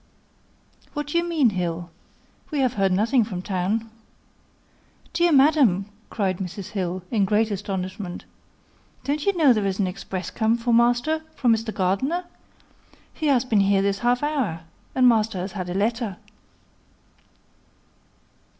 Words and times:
"What 0.93 1.05
do 1.05 1.17
you 1.19 1.23
mean, 1.23 1.51
Hill? 1.51 1.91
We 2.49 2.57
have 2.61 2.73
heard 2.73 2.91
nothing 2.91 3.23
from 3.23 3.43
town." 3.43 3.87
"Dear 5.13 5.31
madam," 5.31 5.85
cried 6.09 6.39
Mrs. 6.39 6.69
Hill, 6.69 7.03
in 7.11 7.23
great 7.23 7.51
astonishment, 7.51 8.25
"don't 9.03 9.23
you 9.27 9.37
know 9.37 9.53
there 9.53 9.63
is 9.67 9.77
an 9.77 9.85
express 9.85 10.31
come 10.31 10.57
for 10.57 10.73
master 10.73 11.21
from 11.35 11.53
Mr. 11.53 11.71
Gardiner? 11.71 12.23
He 13.13 13.27
has 13.27 13.45
been 13.45 13.59
here 13.59 13.83
this 13.83 13.99
half 13.99 14.23
hour, 14.23 14.61
and 14.95 15.07
master 15.07 15.37
has 15.37 15.51
had 15.51 15.69
a 15.69 15.75
letter." 15.75 16.17